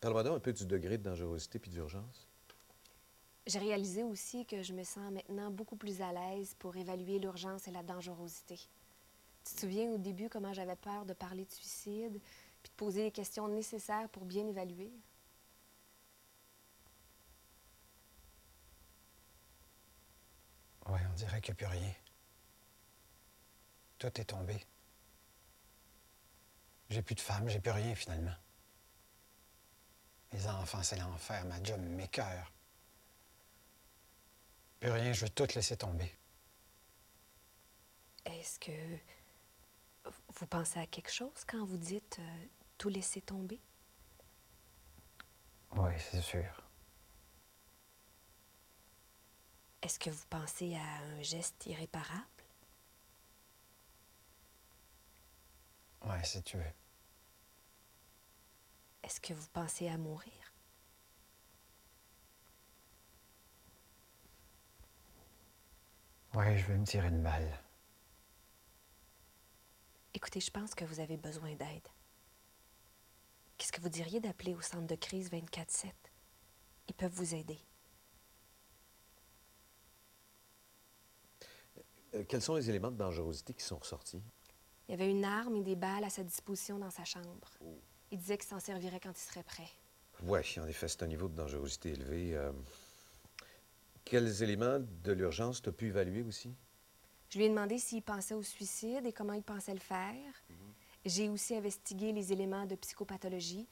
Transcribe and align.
Parle-moi 0.00 0.22
donc 0.22 0.36
un 0.36 0.40
peu 0.40 0.52
du 0.52 0.66
degré 0.66 0.96
de 0.96 1.02
dangerosité 1.02 1.58
puis 1.58 1.70
d'urgence. 1.70 2.26
J'ai 3.46 3.58
réalisé 3.58 4.02
aussi 4.02 4.46
que 4.46 4.62
je 4.62 4.72
me 4.72 4.82
sens 4.82 5.12
maintenant 5.12 5.50
beaucoup 5.50 5.76
plus 5.76 6.00
à 6.00 6.12
l'aise 6.12 6.54
pour 6.58 6.76
évaluer 6.76 7.18
l'urgence 7.18 7.68
et 7.68 7.70
la 7.70 7.82
dangerosité. 7.82 8.56
Tu 9.44 9.54
te 9.54 9.60
souviens 9.60 9.90
au 9.90 9.98
début 9.98 10.28
comment 10.28 10.52
j'avais 10.52 10.76
peur 10.76 11.04
de 11.04 11.12
parler 11.12 11.44
de 11.44 11.50
suicide 11.50 12.20
puis 12.62 12.70
de 12.70 12.76
poser 12.76 13.04
les 13.04 13.10
questions 13.10 13.48
nécessaires 13.48 14.08
pour 14.10 14.24
bien 14.24 14.46
évaluer? 14.46 14.92
Oui, 20.88 20.98
on 21.10 21.14
dirait 21.14 21.40
qu'il 21.40 21.54
n'y 21.54 21.64
a 21.64 21.66
plus 21.66 21.78
rien. 21.78 21.94
Tout 23.98 24.20
est 24.20 24.24
tombé. 24.24 24.64
J'ai 26.88 27.02
plus 27.02 27.14
de 27.14 27.20
femme, 27.20 27.48
j'ai 27.48 27.60
plus 27.60 27.70
rien 27.70 27.94
finalement. 27.94 28.34
Les 30.32 30.46
enfants, 30.46 30.82
c'est 30.82 30.96
l'enfer, 30.96 31.44
ma 31.46 31.62
job 31.62 31.80
m'écœure. 31.80 32.52
Plus 34.78 34.90
rien, 34.90 35.12
je 35.12 35.24
veux 35.24 35.30
tout 35.30 35.48
laisser 35.54 35.76
tomber. 35.76 36.10
Est-ce 38.24 38.58
que 38.58 38.98
vous 40.04 40.46
pensez 40.46 40.78
à 40.78 40.86
quelque 40.86 41.10
chose 41.10 41.44
quand 41.46 41.64
vous 41.64 41.76
dites 41.76 42.18
euh, 42.20 42.46
tout 42.78 42.88
laisser 42.88 43.20
tomber? 43.20 43.60
Oui, 45.72 45.92
c'est 45.98 46.22
sûr. 46.22 46.62
Est-ce 49.82 49.98
que 49.98 50.10
vous 50.10 50.26
pensez 50.28 50.76
à 50.76 50.82
un 50.82 51.22
geste 51.22 51.66
irréparable? 51.66 52.24
Oui, 56.04 56.16
si 56.24 56.42
tu 56.42 56.56
veux. 56.56 56.72
Est-ce 59.10 59.20
que 59.20 59.34
vous 59.34 59.48
pensez 59.52 59.88
à 59.88 59.98
mourir? 59.98 60.54
Oui, 66.32 66.56
je 66.56 66.66
vais 66.66 66.78
me 66.78 66.86
tirer 66.86 67.08
une 67.08 67.20
balle. 67.20 67.60
Écoutez, 70.14 70.38
je 70.38 70.52
pense 70.52 70.76
que 70.76 70.84
vous 70.84 71.00
avez 71.00 71.16
besoin 71.16 71.56
d'aide. 71.56 71.88
Qu'est-ce 73.58 73.72
que 73.72 73.80
vous 73.80 73.88
diriez 73.88 74.20
d'appeler 74.20 74.54
au 74.54 74.60
centre 74.60 74.86
de 74.86 74.94
crise 74.94 75.28
24-7? 75.32 75.90
Ils 76.86 76.94
peuvent 76.94 77.10
vous 77.10 77.34
aider. 77.34 77.58
Euh, 82.14 82.22
quels 82.28 82.42
sont 82.42 82.54
les 82.54 82.70
éléments 82.70 82.92
de 82.92 82.96
dangerosité 82.96 83.54
qui 83.54 83.64
sont 83.64 83.78
ressortis? 83.78 84.22
Il 84.86 84.92
y 84.92 84.94
avait 84.94 85.10
une 85.10 85.24
arme 85.24 85.56
et 85.56 85.62
des 85.64 85.74
balles 85.74 86.04
à 86.04 86.10
sa 86.10 86.22
disposition 86.22 86.78
dans 86.78 86.90
sa 86.90 87.04
chambre. 87.04 87.50
Il 88.10 88.18
disait 88.18 88.38
qu'il 88.38 88.48
s'en 88.48 88.60
servirait 88.60 89.00
quand 89.00 89.12
il 89.16 89.20
serait 89.22 89.42
prêt. 89.42 89.68
Oui, 90.24 90.40
en 90.58 90.66
effet, 90.66 90.88
c'est 90.88 91.02
un 91.02 91.06
niveau 91.06 91.28
de 91.28 91.34
dangerosité 91.34 91.90
élevé. 91.90 92.34
Euh, 92.36 92.52
Quels 94.04 94.42
éléments 94.42 94.78
de 94.80 95.12
l'urgence 95.12 95.62
t'as 95.62 95.72
pu 95.72 95.86
évaluer 95.86 96.22
aussi? 96.22 96.54
Je 97.30 97.38
lui 97.38 97.44
ai 97.44 97.48
demandé 97.48 97.78
s'il 97.78 98.02
pensait 98.02 98.34
au 98.34 98.42
suicide 98.42 99.06
et 99.06 99.12
comment 99.12 99.32
il 99.34 99.42
pensait 99.42 99.72
le 99.72 99.78
faire. 99.80 100.32
J'ai 101.04 101.28
aussi 101.28 101.54
investigué 101.54 102.12
les 102.12 102.32
éléments 102.32 102.66
de 102.66 102.74
psychopathologie, 102.74 103.66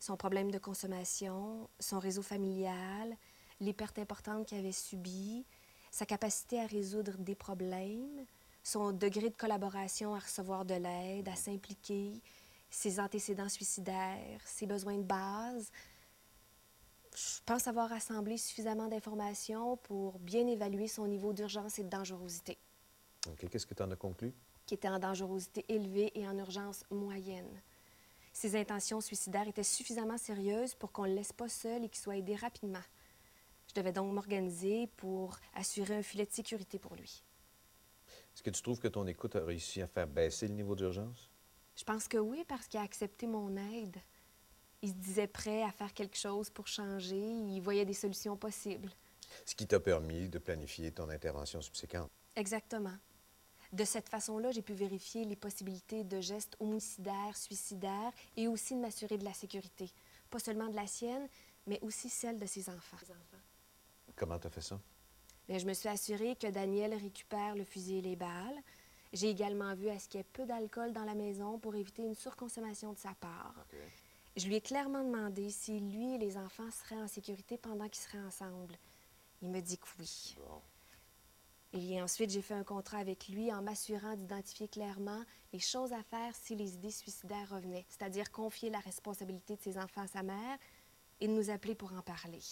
son 0.00 0.16
problème 0.16 0.50
de 0.50 0.58
consommation, 0.58 1.70
son 1.78 1.98
réseau 1.98 2.22
familial, 2.22 3.16
les 3.60 3.72
pertes 3.72 3.98
importantes 3.98 4.46
qu'il 4.46 4.58
avait 4.58 4.72
subies, 4.72 5.46
sa 5.90 6.04
capacité 6.04 6.60
à 6.60 6.66
résoudre 6.66 7.16
des 7.18 7.36
problèmes, 7.36 8.26
son 8.64 8.92
degré 8.92 9.30
de 9.30 9.36
collaboration 9.36 10.14
à 10.14 10.18
recevoir 10.18 10.64
de 10.64 10.74
l'aide, 10.74 11.28
à 11.28 11.36
s'impliquer, 11.36 12.20
ses 12.74 12.98
antécédents 12.98 13.48
suicidaires, 13.48 14.40
ses 14.44 14.66
besoins 14.66 14.98
de 14.98 15.04
base. 15.04 15.70
Je 17.14 17.40
pense 17.46 17.68
avoir 17.68 17.88
rassemblé 17.88 18.36
suffisamment 18.36 18.88
d'informations 18.88 19.76
pour 19.76 20.18
bien 20.18 20.46
évaluer 20.48 20.88
son 20.88 21.06
niveau 21.06 21.32
d'urgence 21.32 21.78
et 21.78 21.84
de 21.84 21.88
dangerosité, 21.88 22.58
OK, 23.28 23.48
qu'est-ce 23.48 23.66
que 23.66 23.74
tu 23.74 23.82
en 23.82 23.90
as 23.90 23.96
conclu? 23.96 24.34
qui 24.66 24.74
était 24.74 24.88
en 24.88 24.98
dangerosité 24.98 25.62
élevée 25.68 26.10
et 26.18 26.26
en 26.26 26.38
urgence 26.38 26.84
moyenne. 26.90 27.60
Ses 28.32 28.56
intentions 28.56 29.02
suicidaires 29.02 29.46
étaient 29.46 29.62
suffisamment 29.62 30.16
sérieuses 30.16 30.74
pour 30.74 30.90
qu'on 30.90 31.02
ne 31.02 31.08
le 31.08 31.16
laisse 31.16 31.34
pas 31.34 31.50
seul 31.50 31.84
et 31.84 31.88
qu'il 31.90 32.00
soit 32.00 32.16
aidé 32.16 32.34
rapidement. 32.34 32.82
Je 33.68 33.74
devais 33.74 33.92
donc 33.92 34.10
m'organiser 34.12 34.86
pour 34.96 35.38
assurer 35.54 35.96
un 35.96 36.02
filet 36.02 36.24
de 36.24 36.32
sécurité 36.32 36.78
pour 36.78 36.94
lui. 36.96 37.22
Est-ce 38.34 38.42
que 38.42 38.48
tu 38.48 38.62
trouves 38.62 38.80
que 38.80 38.88
ton 38.88 39.06
écoute 39.06 39.36
a 39.36 39.44
réussi 39.44 39.82
à 39.82 39.86
faire 39.86 40.06
baisser 40.06 40.48
le 40.48 40.54
niveau 40.54 40.74
d'urgence? 40.74 41.30
Je 41.76 41.84
pense 41.84 42.08
que 42.08 42.18
oui, 42.18 42.44
parce 42.46 42.68
qu'il 42.68 42.80
a 42.80 42.82
accepté 42.82 43.26
mon 43.26 43.56
aide. 43.56 43.96
Il 44.82 44.90
se 44.90 44.94
disait 44.94 45.26
prêt 45.26 45.62
à 45.62 45.70
faire 45.70 45.92
quelque 45.92 46.16
chose 46.16 46.50
pour 46.50 46.66
changer. 46.66 47.16
Il 47.16 47.60
voyait 47.60 47.84
des 47.84 47.94
solutions 47.94 48.36
possibles. 48.36 48.90
Ce 49.44 49.54
qui 49.54 49.66
t'a 49.66 49.80
permis 49.80 50.28
de 50.28 50.38
planifier 50.38 50.92
ton 50.92 51.08
intervention 51.08 51.60
subséquente. 51.60 52.10
Exactement. 52.36 52.94
De 53.72 53.84
cette 53.84 54.08
façon-là, 54.08 54.52
j'ai 54.52 54.62
pu 54.62 54.72
vérifier 54.72 55.24
les 55.24 55.34
possibilités 55.34 56.04
de 56.04 56.20
gestes 56.20 56.54
homicidaires, 56.60 57.36
suicidaires 57.36 58.12
et 58.36 58.46
aussi 58.46 58.74
de 58.74 58.80
m'assurer 58.80 59.18
de 59.18 59.24
la 59.24 59.32
sécurité. 59.32 59.90
Pas 60.30 60.38
seulement 60.38 60.68
de 60.68 60.76
la 60.76 60.86
sienne, 60.86 61.28
mais 61.66 61.80
aussi 61.80 62.08
celle 62.08 62.38
de 62.38 62.46
ses 62.46 62.68
enfants. 62.68 62.98
Comment 64.14 64.38
t'as 64.38 64.50
fait 64.50 64.60
ça? 64.60 64.80
Bien, 65.48 65.58
je 65.58 65.66
me 65.66 65.74
suis 65.74 65.88
assurée 65.88 66.36
que 66.36 66.46
Daniel 66.46 66.94
récupère 66.94 67.56
le 67.56 67.64
fusil 67.64 67.98
et 67.98 68.02
les 68.02 68.16
balles. 68.16 68.62
J'ai 69.14 69.30
également 69.30 69.74
vu 69.76 69.88
à 69.88 69.98
ce 70.00 70.08
qu'il 70.08 70.18
y 70.18 70.20
ait 70.20 70.26
peu 70.32 70.44
d'alcool 70.44 70.92
dans 70.92 71.04
la 71.04 71.14
maison 71.14 71.58
pour 71.60 71.76
éviter 71.76 72.02
une 72.02 72.16
surconsommation 72.16 72.92
de 72.92 72.98
sa 72.98 73.14
part. 73.14 73.64
Je 74.36 74.46
lui 74.48 74.56
ai 74.56 74.60
clairement 74.60 75.04
demandé 75.04 75.50
si 75.50 75.78
lui 75.78 76.16
et 76.16 76.18
les 76.18 76.36
enfants 76.36 76.68
seraient 76.72 77.00
en 77.00 77.06
sécurité 77.06 77.56
pendant 77.56 77.88
qu'ils 77.88 78.02
seraient 78.02 78.26
ensemble. 78.26 78.74
Il 79.40 79.50
me 79.50 79.60
dit 79.60 79.78
que 79.78 79.86
oui. 80.00 80.34
Bon. 80.38 80.60
Et 81.74 82.02
ensuite, 82.02 82.30
j'ai 82.30 82.42
fait 82.42 82.54
un 82.54 82.64
contrat 82.64 82.98
avec 82.98 83.28
lui 83.28 83.52
en 83.52 83.62
m'assurant 83.62 84.16
d'identifier 84.16 84.66
clairement 84.66 85.22
les 85.52 85.60
choses 85.60 85.92
à 85.92 86.02
faire 86.02 86.34
si 86.34 86.56
les 86.56 86.74
idées 86.74 86.90
suicidaires 86.90 87.50
revenaient, 87.50 87.86
c'est-à-dire 87.88 88.32
confier 88.32 88.70
la 88.70 88.80
responsabilité 88.80 89.54
de 89.54 89.60
ses 89.60 89.78
enfants 89.78 90.02
à 90.02 90.08
sa 90.08 90.24
mère 90.24 90.58
et 91.20 91.28
de 91.28 91.32
nous 91.32 91.50
appeler 91.50 91.76
pour 91.76 91.92
en 91.92 92.02
parler. 92.02 92.42